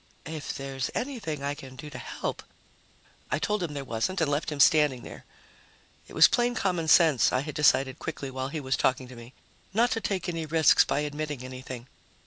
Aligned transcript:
"If 0.25 0.55
there's 0.55 0.89
anything 0.95 1.43
I 1.43 1.53
can 1.53 1.75
do 1.75 1.91
to 1.91 1.97
help" 1.99 2.41
I 3.31 3.37
told 3.37 3.61
him 3.61 3.75
there 3.75 3.83
wasn't 3.85 4.19
and 4.19 4.31
left 4.31 4.51
him 4.51 4.59
standing 4.59 5.03
there. 5.03 5.25
It 6.07 6.13
was 6.15 6.27
plain 6.27 6.55
common 6.55 6.87
sense, 6.87 7.31
I 7.31 7.41
had 7.41 7.53
decided 7.53 7.99
quickly 7.99 8.31
while 8.31 8.47
he 8.47 8.59
was 8.59 8.75
talking 8.75 9.07
to 9.09 9.15
me, 9.15 9.33
not 9.75 9.91
to 9.91 10.01
take 10.01 10.27
any 10.27 10.47
risks 10.47 10.83
by 10.83 11.01
admitting 11.01 11.43
anything. 11.45 11.85